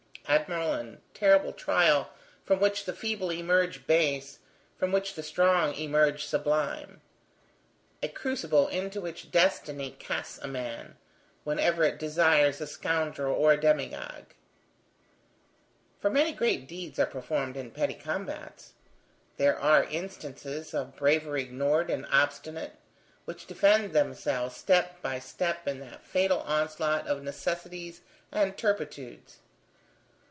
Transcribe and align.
Admirable 0.27 0.71
and 0.71 1.01
terrible 1.13 1.51
trial 1.51 2.09
from 2.45 2.61
which 2.61 2.85
the 2.85 2.93
feeble 2.93 3.31
emerge 3.31 3.85
base, 3.85 4.39
from 4.77 4.89
which 4.93 5.15
the 5.15 5.23
strong 5.23 5.75
emerge 5.75 6.23
sublime. 6.23 7.01
A 8.01 8.07
crucible 8.07 8.69
into 8.69 9.01
which 9.01 9.29
destiny 9.29 9.91
casts 9.99 10.37
a 10.37 10.47
man, 10.47 10.95
whenever 11.43 11.83
it 11.83 11.99
desires 11.99 12.61
a 12.61 12.67
scoundrel 12.67 13.33
or 13.35 13.51
a 13.51 13.59
demi 13.59 13.87
god. 13.89 14.25
For 15.99 16.09
many 16.09 16.31
great 16.31 16.65
deeds 16.65 16.97
are 16.97 17.05
performed 17.05 17.57
in 17.57 17.69
petty 17.71 17.95
combats. 17.95 18.71
There 19.35 19.59
are 19.59 19.83
instances 19.83 20.73
of 20.73 20.95
bravery 20.95 21.41
ignored 21.41 21.89
and 21.89 22.05
obstinate, 22.09 22.77
which 23.25 23.47
defend 23.47 23.91
themselves 23.91 24.55
step 24.55 25.01
by 25.01 25.19
step 25.19 25.67
in 25.67 25.79
that 25.81 26.05
fatal 26.05 26.39
onslaught 26.43 27.05
of 27.05 27.21
necessities 27.21 27.99
and 28.31 28.57
turpitudes. 28.57 29.39